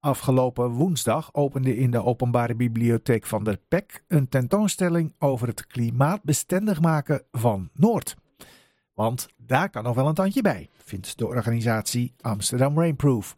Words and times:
Afgelopen 0.00 0.68
woensdag 0.70 1.34
opende 1.34 1.76
in 1.76 1.90
de 1.90 2.04
Openbare 2.04 2.54
Bibliotheek 2.54 3.26
van 3.26 3.44
der 3.44 3.58
Pek 3.68 4.04
een 4.08 4.28
tentoonstelling 4.28 5.14
over 5.18 5.46
het 5.46 5.66
klimaatbestendig 5.66 6.80
maken 6.80 7.22
van 7.32 7.70
Noord. 7.72 8.16
Want 8.94 9.28
daar 9.36 9.70
kan 9.70 9.82
nog 9.82 9.94
wel 9.94 10.06
een 10.06 10.14
tandje 10.14 10.42
bij, 10.42 10.68
vindt 10.84 11.18
de 11.18 11.26
organisatie 11.26 12.14
Amsterdam 12.20 12.78
Rainproof. 12.78 13.36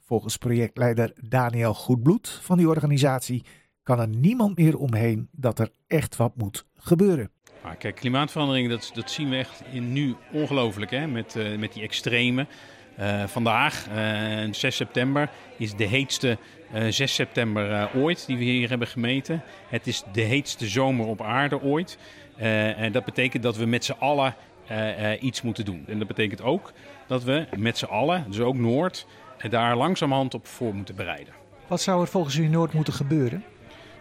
Volgens 0.00 0.36
projectleider 0.36 1.12
Daniel 1.28 1.74
Goedbloed 1.74 2.28
van 2.28 2.58
die 2.58 2.68
organisatie 2.68 3.44
kan 3.82 4.00
er 4.00 4.08
niemand 4.08 4.58
meer 4.58 4.78
omheen 4.78 5.28
dat 5.32 5.58
er 5.58 5.70
echt 5.86 6.16
wat 6.16 6.36
moet 6.36 6.66
gebeuren. 6.74 7.30
Maar 7.62 7.76
kijk, 7.76 7.94
klimaatverandering, 7.94 8.68
dat, 8.68 9.10
zien 9.10 9.30
we 9.30 9.36
echt 9.36 9.62
in 9.72 9.92
nu 9.92 10.14
ongelooflijk, 10.32 10.90
hè? 10.90 11.06
Met, 11.06 11.34
uh, 11.36 11.58
met 11.58 11.72
die 11.72 11.82
extreme. 11.82 12.46
Uh, 13.00 13.22
vandaag, 13.26 13.86
uh, 13.88 14.42
eh, 14.42 14.52
6 14.52 14.76
september, 14.76 15.30
is 15.56 15.74
de 15.74 15.84
heetste 15.84 16.38
6 16.88 17.14
september 17.14 17.90
ooit 17.94 18.26
die 18.26 18.36
we 18.36 18.44
hier 18.44 18.68
hebben 18.68 18.88
gemeten. 18.88 19.42
Het 19.68 19.86
is 19.86 20.02
de 20.12 20.20
heetste 20.20 20.66
zomer 20.66 21.06
op 21.06 21.22
aarde 21.22 21.62
ooit. 21.62 21.98
en 22.36 22.92
dat 22.92 23.04
betekent 23.04 23.42
dat 23.42 23.56
we 23.56 23.66
met 23.66 23.84
z'n 23.84 23.96
allen 23.98 24.34
iets 25.20 25.42
moeten 25.42 25.64
doen. 25.64 25.84
En 25.86 25.98
dat 25.98 26.08
betekent 26.08 26.42
ook 26.42 26.72
dat 27.06 27.24
we 27.24 27.46
met 27.56 27.78
z'n 27.78 27.84
allen, 27.84 28.24
dus 28.28 28.40
ook 28.40 28.56
Noord, 28.56 29.06
daar 29.50 29.76
langzamerhand 29.76 30.34
op 30.34 30.46
voor 30.46 30.74
moeten 30.74 30.94
bereiden. 30.94 31.34
Wat 31.66 31.80
zou 31.80 32.00
er 32.00 32.08
volgens 32.08 32.36
u 32.36 32.44
in 32.44 32.50
Noord 32.50 32.72
moeten 32.72 32.92
gebeuren? 32.92 33.44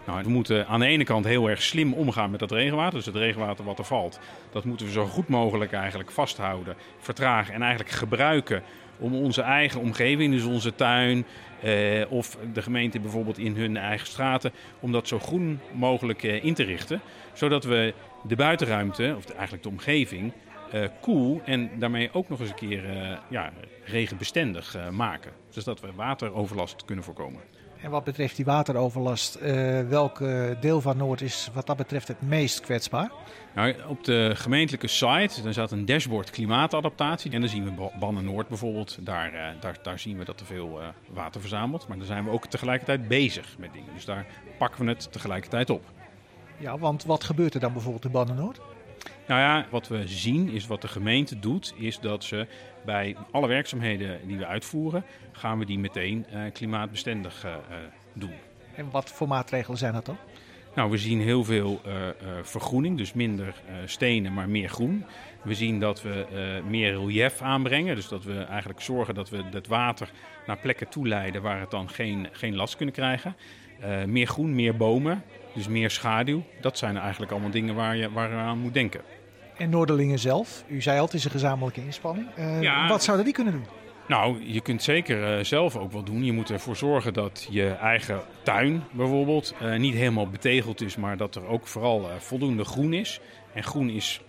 Nou, 0.05 0.23
we 0.23 0.29
moeten 0.29 0.67
aan 0.67 0.79
de 0.79 0.85
ene 0.85 1.03
kant 1.03 1.25
heel 1.25 1.49
erg 1.49 1.61
slim 1.61 1.93
omgaan 1.93 2.31
met 2.31 2.39
dat 2.39 2.51
regenwater. 2.51 2.93
Dus 2.93 3.05
het 3.05 3.15
regenwater 3.15 3.65
wat 3.65 3.79
er 3.79 3.85
valt, 3.85 4.19
dat 4.51 4.63
moeten 4.63 4.85
we 4.85 4.91
zo 4.91 5.05
goed 5.05 5.27
mogelijk 5.27 5.71
eigenlijk 5.71 6.11
vasthouden, 6.11 6.75
vertragen 6.99 7.53
en 7.53 7.61
eigenlijk 7.61 7.91
gebruiken 7.91 8.63
om 8.99 9.15
onze 9.15 9.41
eigen 9.41 9.81
omgeving, 9.81 10.33
dus 10.33 10.43
onze 10.43 10.75
tuin 10.75 11.25
eh, 11.61 12.01
of 12.09 12.37
de 12.53 12.61
gemeente 12.61 12.99
bijvoorbeeld 12.99 13.37
in 13.37 13.55
hun 13.55 13.77
eigen 13.77 14.07
straten, 14.07 14.51
om 14.79 14.91
dat 14.91 15.07
zo 15.07 15.19
groen 15.19 15.59
mogelijk 15.71 16.23
eh, 16.23 16.43
in 16.43 16.53
te 16.53 16.63
richten. 16.63 17.01
Zodat 17.33 17.63
we 17.63 17.93
de 18.27 18.35
buitenruimte, 18.35 19.13
of 19.17 19.29
eigenlijk 19.29 19.63
de 19.63 19.69
omgeving, 19.69 20.33
uh, 20.73 20.87
koel 21.01 21.41
en 21.45 21.69
daarmee 21.79 22.09
ook 22.13 22.29
nog 22.29 22.39
eens 22.39 22.49
een 22.49 22.55
keer 22.55 22.83
uh, 22.85 23.17
ja, 23.29 23.51
regenbestendig 23.85 24.75
uh, 24.75 24.89
maken. 24.89 25.31
Dus 25.49 25.63
dat 25.63 25.81
we 25.81 25.91
wateroverlast 25.95 26.85
kunnen 26.85 27.03
voorkomen. 27.03 27.41
En 27.81 27.91
wat 27.91 28.03
betreft 28.03 28.35
die 28.35 28.45
wateroverlast, 28.45 29.37
uh, 29.41 29.79
welk 29.87 30.23
deel 30.59 30.81
van 30.81 30.97
Noord 30.97 31.21
is 31.21 31.49
wat 31.53 31.67
dat 31.67 31.77
betreft 31.77 32.07
het 32.07 32.21
meest 32.21 32.59
kwetsbaar? 32.59 33.11
Nou, 33.55 33.75
op 33.87 34.03
de 34.03 34.31
gemeentelijke 34.35 34.87
site 34.87 35.41
dan 35.43 35.53
zat 35.53 35.71
een 35.71 35.85
dashboard 35.85 36.29
klimaatadaptatie. 36.29 37.31
En 37.31 37.39
dan 37.39 37.49
zien 37.49 37.63
we 37.63 37.89
Bannen 37.99 38.25
Noord 38.25 38.47
bijvoorbeeld. 38.47 38.97
Daar, 39.01 39.33
uh, 39.33 39.47
daar, 39.59 39.77
daar 39.81 39.99
zien 39.99 40.17
we 40.17 40.25
dat 40.25 40.39
er 40.39 40.45
veel 40.45 40.81
uh, 40.81 40.87
water 41.09 41.41
verzamelt. 41.41 41.87
Maar 41.87 41.97
dan 41.97 42.05
zijn 42.05 42.23
we 42.23 42.29
ook 42.29 42.47
tegelijkertijd 42.47 43.07
bezig 43.07 43.55
met 43.57 43.73
dingen. 43.73 43.93
Dus 43.93 44.05
daar 44.05 44.25
pakken 44.57 44.85
we 44.85 44.91
het 44.91 45.11
tegelijkertijd 45.11 45.69
op. 45.69 45.83
Ja, 46.57 46.77
want 46.77 47.03
wat 47.03 47.23
gebeurt 47.23 47.53
er 47.53 47.59
dan 47.59 47.73
bijvoorbeeld 47.73 48.05
in 48.05 48.11
Bannen 48.11 48.35
Noord? 48.35 48.59
Nou 49.27 49.41
ja, 49.41 49.65
wat 49.69 49.87
we 49.87 50.07
zien 50.07 50.49
is 50.49 50.67
wat 50.67 50.81
de 50.81 50.87
gemeente 50.87 51.39
doet, 51.39 51.73
is 51.77 51.99
dat 51.99 52.23
ze 52.23 52.47
bij 52.85 53.15
alle 53.31 53.47
werkzaamheden 53.47 54.27
die 54.27 54.37
we 54.37 54.45
uitvoeren, 54.45 55.03
gaan 55.31 55.59
we 55.59 55.65
die 55.65 55.79
meteen 55.79 56.25
uh, 56.33 56.51
klimaatbestendig 56.51 57.45
uh, 57.45 57.55
doen. 58.13 58.33
En 58.75 58.91
wat 58.91 59.09
voor 59.09 59.27
maatregelen 59.27 59.77
zijn 59.77 59.93
dat 59.93 60.05
dan? 60.05 60.17
Nou, 60.75 60.91
we 60.91 60.97
zien 60.97 61.21
heel 61.21 61.43
veel 61.43 61.81
uh, 61.87 61.93
vergroening, 62.41 62.97
dus 62.97 63.13
minder 63.13 63.53
stenen, 63.85 64.33
maar 64.33 64.49
meer 64.49 64.69
groen. 64.69 65.05
We 65.43 65.53
zien 65.53 65.79
dat 65.79 66.01
we 66.01 66.25
meer 66.67 66.91
relief 66.91 67.41
aanbrengen, 67.41 67.95
dus 67.95 68.07
dat 68.07 68.23
we 68.23 68.39
eigenlijk 68.39 68.81
zorgen 68.81 69.15
dat 69.15 69.29
we 69.29 69.43
het 69.51 69.67
water 69.67 70.09
naar 70.47 70.57
plekken 70.57 70.89
toeleiden 70.89 71.41
waar 71.41 71.59
het 71.59 71.71
dan 71.71 71.89
geen, 71.89 72.27
geen 72.31 72.55
last 72.55 72.75
kunnen 72.75 72.95
krijgen. 72.95 73.35
meer 74.05 74.27
groen, 74.27 74.55
meer 74.55 74.77
bomen, 74.77 75.23
dus 75.53 75.67
meer 75.67 75.89
schaduw. 75.89 76.43
Dat 76.61 76.77
zijn 76.77 76.97
eigenlijk 76.97 77.31
allemaal 77.31 77.51
dingen 77.51 77.75
waar 77.75 77.95
je, 77.95 78.11
waar 78.11 78.29
je 78.29 78.35
aan 78.35 78.57
moet 78.57 78.73
denken. 78.73 79.01
En 79.57 79.69
Noorderlingen 79.69 80.19
zelf, 80.19 80.63
u 80.67 80.81
zei 80.81 80.99
al, 80.99 81.05
het 81.05 81.13
is 81.13 81.25
een 81.25 81.31
gezamenlijke 81.31 81.81
inspanning. 81.85 82.27
Uh, 82.37 82.61
ja, 82.61 82.87
wat 82.87 83.03
zouden 83.03 83.25
die 83.25 83.33
kunnen 83.33 83.53
doen? 83.53 83.65
Nou, 84.11 84.45
je 84.45 84.61
kunt 84.61 84.83
zeker 84.83 85.37
uh, 85.37 85.43
zelf 85.43 85.75
ook 85.75 85.91
wel 85.91 86.03
doen. 86.03 86.23
Je 86.23 86.31
moet 86.31 86.49
ervoor 86.49 86.75
zorgen 86.75 87.13
dat 87.13 87.47
je 87.49 87.67
eigen 87.67 88.21
tuin 88.43 88.83
bijvoorbeeld 88.91 89.55
uh, 89.61 89.75
niet 89.75 89.93
helemaal 89.93 90.29
betegeld 90.29 90.81
is, 90.81 90.95
maar 90.95 91.17
dat 91.17 91.35
er 91.35 91.47
ook 91.47 91.67
vooral 91.67 92.09
voldoende 92.17 92.63
groen 92.63 92.93
is. 92.93 93.19
En 93.53 93.63
groen 93.63 93.89
is, 93.89 94.21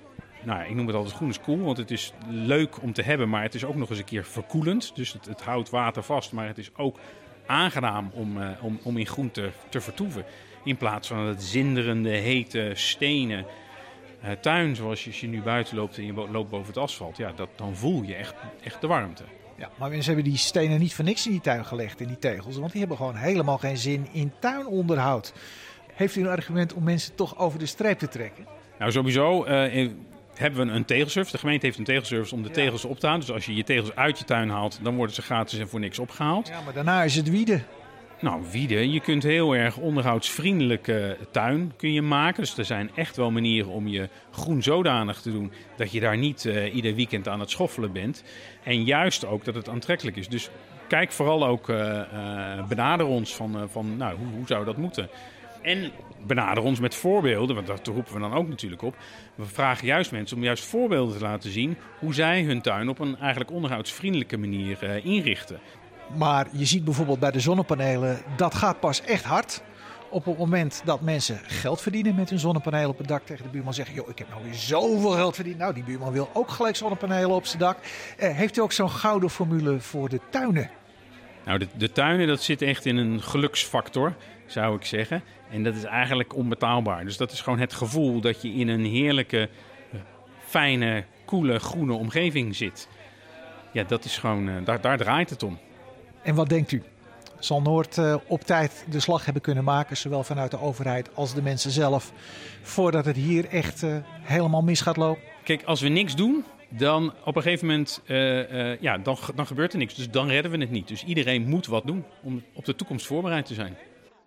nou 0.42 0.62
ik 0.62 0.74
noem 0.74 0.86
het 0.86 0.96
altijd 0.96 1.14
groen 1.14 1.28
is 1.28 1.40
cool, 1.40 1.58
want 1.58 1.76
het 1.76 1.90
is 1.90 2.12
leuk 2.28 2.82
om 2.82 2.92
te 2.92 3.02
hebben, 3.02 3.28
maar 3.28 3.42
het 3.42 3.54
is 3.54 3.64
ook 3.64 3.74
nog 3.74 3.90
eens 3.90 3.98
een 3.98 4.04
keer 4.04 4.24
verkoelend. 4.24 4.92
Dus 4.94 5.12
het, 5.12 5.42
houdt 5.42 5.70
water 5.70 6.02
vast, 6.02 6.32
maar 6.32 6.46
het 6.46 6.58
is 6.58 6.70
ook 6.76 6.98
aangenaam 7.46 8.10
om, 8.14 8.38
om, 8.60 8.78
om 8.82 8.96
in 8.96 9.06
groen 9.06 9.30
te, 9.30 9.50
te 9.68 9.80
vertoeven. 9.80 10.24
In 10.64 10.76
plaats 10.76 11.08
van 11.08 11.18
het 11.18 11.42
zinderende, 11.42 12.10
hete 12.10 12.70
stenen 12.74 13.46
tuin, 14.40 14.76
zoals 14.76 15.04
je, 15.04 15.10
als 15.10 15.20
je 15.20 15.26
nu 15.26 15.42
buiten 15.42 15.76
loopt 15.76 15.98
en 15.98 16.06
je 16.06 16.12
loopt 16.12 16.50
boven 16.50 16.66
het 16.66 16.76
asfalt, 16.76 17.16
ja, 17.16 17.32
dat, 17.32 17.48
dan 17.56 17.76
voel 17.76 18.02
je 18.02 18.14
echt, 18.14 18.34
echt 18.64 18.80
de 18.80 18.86
warmte. 18.86 19.24
Ja, 19.56 19.70
maar 19.78 19.90
mensen 19.90 20.14
hebben 20.14 20.30
die 20.30 20.40
stenen 20.40 20.80
niet 20.80 20.94
voor 20.94 21.04
niks 21.04 21.26
in 21.26 21.32
die 21.32 21.40
tuin 21.40 21.64
gelegd, 21.64 22.00
in 22.00 22.06
die 22.06 22.18
tegels. 22.18 22.56
Want 22.56 22.70
die 22.70 22.80
hebben 22.80 22.96
gewoon 22.96 23.16
helemaal 23.16 23.58
geen 23.58 23.76
zin 23.76 24.08
in 24.12 24.32
tuinonderhoud. 24.38 25.32
Heeft 25.92 26.16
u 26.16 26.20
een 26.20 26.28
argument 26.28 26.74
om 26.74 26.82
mensen 26.82 27.14
toch 27.14 27.38
over 27.38 27.58
de 27.58 27.66
streep 27.66 27.98
te 27.98 28.08
trekken? 28.08 28.46
Nou, 28.78 28.92
sowieso 28.92 29.46
uh, 29.46 29.90
hebben 30.34 30.66
we 30.66 30.72
een 30.72 30.84
tegelservice. 30.84 31.32
De 31.32 31.40
gemeente 31.40 31.66
heeft 31.66 31.78
een 31.78 31.84
tegelservice 31.84 32.34
om 32.34 32.42
de 32.42 32.50
tegels 32.50 32.84
op 32.84 32.98
te 32.98 33.06
halen. 33.06 33.20
Dus 33.20 33.34
als 33.34 33.46
je 33.46 33.54
je 33.54 33.64
tegels 33.64 33.94
uit 33.94 34.18
je 34.18 34.24
tuin 34.24 34.48
haalt, 34.48 34.78
dan 34.82 34.96
worden 34.96 35.14
ze 35.14 35.22
gratis 35.22 35.58
en 35.58 35.68
voor 35.68 35.80
niks 35.80 35.98
opgehaald. 35.98 36.48
Ja, 36.48 36.60
maar 36.60 36.74
daarna 36.74 37.02
is 37.02 37.16
het 37.16 37.30
wieden. 37.30 37.64
Nou, 38.22 38.42
wieden. 38.50 38.90
Je 38.90 39.00
kunt 39.00 39.22
heel 39.22 39.54
erg 39.54 39.76
onderhoudsvriendelijke 39.76 41.16
tuin 41.30 41.72
kun 41.76 41.92
je 41.92 42.02
maken. 42.02 42.42
Dus 42.42 42.58
er 42.58 42.64
zijn 42.64 42.90
echt 42.94 43.16
wel 43.16 43.30
manieren 43.30 43.70
om 43.70 43.88
je 43.88 44.08
groen 44.30 44.62
zodanig 44.62 45.20
te 45.20 45.32
doen 45.32 45.52
dat 45.76 45.92
je 45.92 46.00
daar 46.00 46.16
niet 46.16 46.44
uh, 46.44 46.74
ieder 46.74 46.94
weekend 46.94 47.28
aan 47.28 47.40
het 47.40 47.50
schoffelen 47.50 47.92
bent. 47.92 48.24
En 48.62 48.84
juist 48.84 49.26
ook 49.26 49.44
dat 49.44 49.54
het 49.54 49.68
aantrekkelijk 49.68 50.16
is. 50.16 50.28
Dus 50.28 50.50
kijk 50.88 51.12
vooral 51.12 51.46
ook, 51.46 51.68
uh, 51.68 51.76
uh, 51.78 52.66
benader 52.68 53.06
ons 53.06 53.34
van, 53.34 53.68
van 53.70 53.96
nou, 53.96 54.16
hoe, 54.16 54.26
hoe 54.36 54.46
zou 54.46 54.64
dat 54.64 54.76
moeten? 54.76 55.08
En 55.62 55.90
benader 56.26 56.62
ons 56.62 56.80
met 56.80 56.94
voorbeelden, 56.94 57.54
want 57.54 57.66
dat 57.66 57.86
roepen 57.86 58.14
we 58.14 58.20
dan 58.20 58.34
ook 58.34 58.48
natuurlijk 58.48 58.82
op. 58.82 58.96
We 59.34 59.44
vragen 59.44 59.86
juist 59.86 60.12
mensen 60.12 60.36
om 60.36 60.42
juist 60.42 60.64
voorbeelden 60.64 61.16
te 61.16 61.22
laten 61.24 61.50
zien 61.50 61.76
hoe 61.98 62.14
zij 62.14 62.42
hun 62.42 62.60
tuin 62.60 62.88
op 62.88 62.98
een 62.98 63.16
eigenlijk 63.18 63.50
onderhoudsvriendelijke 63.50 64.36
manier 64.36 65.00
inrichten. 65.04 65.60
Maar 66.14 66.46
je 66.50 66.64
ziet 66.64 66.84
bijvoorbeeld 66.84 67.18
bij 67.18 67.30
de 67.30 67.40
zonnepanelen, 67.40 68.22
dat 68.36 68.54
gaat 68.54 68.80
pas 68.80 69.02
echt 69.02 69.24
hard. 69.24 69.62
Op 70.10 70.24
het 70.24 70.38
moment 70.38 70.82
dat 70.84 71.00
mensen 71.00 71.40
geld 71.42 71.80
verdienen 71.80 72.14
met 72.14 72.30
hun 72.30 72.38
zonnepanelen 72.38 72.88
op 72.88 72.98
het 72.98 73.08
dak, 73.08 73.26
tegen 73.26 73.44
de 73.44 73.50
buurman 73.50 73.74
zeggen: 73.74 73.94
Joh, 73.94 74.08
ik 74.08 74.18
heb 74.18 74.28
nou 74.28 74.42
weer 74.42 74.54
zoveel 74.54 75.10
geld 75.10 75.34
verdiend. 75.34 75.58
Nou, 75.58 75.74
die 75.74 75.84
buurman 75.84 76.12
wil 76.12 76.30
ook 76.32 76.50
gelijk 76.50 76.76
zonnepanelen 76.76 77.30
op 77.30 77.46
zijn 77.46 77.58
dak. 77.58 77.78
Eh, 78.18 78.36
heeft 78.36 78.56
u 78.56 78.60
ook 78.60 78.72
zo'n 78.72 78.90
gouden 78.90 79.30
formule 79.30 79.80
voor 79.80 80.08
de 80.08 80.20
tuinen? 80.30 80.70
Nou, 81.44 81.58
de, 81.58 81.66
de 81.76 81.92
tuinen, 81.92 82.26
dat 82.26 82.42
zit 82.42 82.62
echt 82.62 82.86
in 82.86 82.96
een 82.96 83.22
geluksfactor, 83.22 84.14
zou 84.46 84.76
ik 84.76 84.84
zeggen. 84.84 85.22
En 85.50 85.62
dat 85.62 85.74
is 85.74 85.84
eigenlijk 85.84 86.34
onbetaalbaar. 86.34 87.04
Dus 87.04 87.16
dat 87.16 87.32
is 87.32 87.40
gewoon 87.40 87.58
het 87.58 87.72
gevoel 87.72 88.20
dat 88.20 88.42
je 88.42 88.48
in 88.48 88.68
een 88.68 88.84
heerlijke, 88.84 89.48
fijne, 90.46 91.04
koele, 91.24 91.58
groene 91.58 91.92
omgeving 91.92 92.56
zit. 92.56 92.88
Ja, 93.72 93.84
dat 93.84 94.04
is 94.04 94.18
gewoon, 94.18 94.48
uh, 94.48 94.54
daar, 94.64 94.80
daar 94.80 94.98
draait 94.98 95.30
het 95.30 95.42
om. 95.42 95.58
En 96.22 96.34
wat 96.34 96.48
denkt 96.48 96.72
u? 96.72 96.82
Zal 97.38 97.62
Noord 97.62 97.96
uh, 97.96 98.14
op 98.26 98.40
tijd 98.40 98.86
de 98.90 99.00
slag 99.00 99.24
hebben 99.24 99.42
kunnen 99.42 99.64
maken, 99.64 99.96
zowel 99.96 100.22
vanuit 100.22 100.50
de 100.50 100.60
overheid 100.60 101.14
als 101.14 101.34
de 101.34 101.42
mensen 101.42 101.70
zelf, 101.70 102.12
voordat 102.62 103.04
het 103.04 103.16
hier 103.16 103.48
echt 103.48 103.82
uh, 103.82 103.96
helemaal 104.22 104.62
mis 104.62 104.80
gaat 104.80 104.96
lopen? 104.96 105.22
Kijk, 105.44 105.62
als 105.64 105.80
we 105.80 105.88
niks 105.88 106.16
doen, 106.16 106.44
dan 106.68 107.12
op 107.24 107.36
een 107.36 107.42
gegeven 107.42 107.66
moment 107.66 108.02
uh, 108.06 108.80
ja, 108.80 108.98
dan, 108.98 109.18
dan 109.34 109.46
gebeurt 109.46 109.72
er 109.72 109.78
niks. 109.78 109.94
Dus 109.94 110.10
dan 110.10 110.28
redden 110.28 110.52
we 110.52 110.58
het 110.58 110.70
niet. 110.70 110.88
Dus 110.88 111.04
iedereen 111.04 111.48
moet 111.48 111.66
wat 111.66 111.86
doen 111.86 112.04
om 112.22 112.42
op 112.54 112.64
de 112.64 112.74
toekomst 112.74 113.06
voorbereid 113.06 113.46
te 113.46 113.54
zijn. 113.54 113.76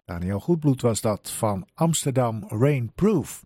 Daniel 0.06 0.39
Goedbloed 0.39 0.81
was 0.81 1.01
dat 1.01 1.31
van 1.31 1.68
Amsterdam 1.74 2.44
Rainproof. 2.48 3.45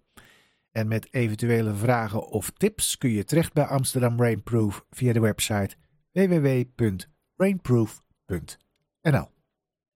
En 0.71 0.87
met 0.87 1.07
eventuele 1.11 1.73
vragen 1.73 2.27
of 2.27 2.49
tips 2.49 2.97
kun 2.97 3.09
je 3.09 3.23
terecht 3.23 3.53
bij 3.53 3.65
Amsterdam 3.65 4.19
Rainproof 4.21 4.85
via 4.89 5.13
de 5.13 5.19
website 5.19 5.75
www.rainproof.nl. 6.11 8.08
Punt. 8.29 8.59
NL. 9.03 9.38